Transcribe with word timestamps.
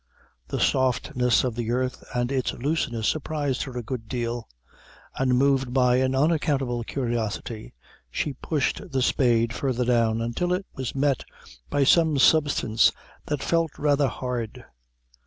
The 0.47 0.59
softness 0.59 1.43
of 1.43 1.53
the 1.53 1.69
earth 1.69 2.03
and 2.15 2.31
its 2.31 2.53
looseness 2.53 3.07
surprised 3.07 3.61
her 3.65 3.77
a 3.77 3.83
good 3.83 4.07
deal; 4.09 4.49
and 5.15 5.37
moved 5.37 5.75
by 5.75 5.97
an 5.97 6.15
unaccountable 6.15 6.83
curiosity, 6.83 7.75
she 8.09 8.33
pushed 8.33 8.91
the 8.91 9.03
spade 9.03 9.53
further 9.53 9.85
down, 9.85 10.19
until 10.19 10.53
it 10.53 10.65
was 10.73 10.95
met 10.95 11.23
by 11.69 11.83
some 11.83 12.17
substance 12.17 12.91
that 13.27 13.43
felt 13.43 13.77
rather 13.77 14.07
hard. 14.07 14.65